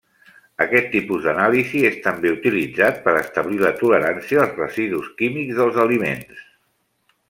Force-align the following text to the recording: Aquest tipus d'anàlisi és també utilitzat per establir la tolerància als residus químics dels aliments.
Aquest 0.63 0.87
tipus 0.95 1.27
d'anàlisi 1.27 1.83
és 1.91 1.99
també 2.07 2.33
utilitzat 2.37 2.99
per 3.05 3.15
establir 3.21 3.61
la 3.67 3.73
tolerància 3.85 4.43
als 4.49 4.61
residus 4.67 5.15
químics 5.23 5.57
dels 5.63 5.83
aliments. 5.89 6.47